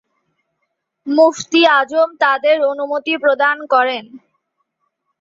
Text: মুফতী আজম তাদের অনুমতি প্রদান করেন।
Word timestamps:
মুফতী 1.07 1.61
আজম 1.79 2.09
তাদের 2.23 2.57
অনুমতি 2.71 3.13
প্রদান 3.23 3.57
করেন। 3.73 4.03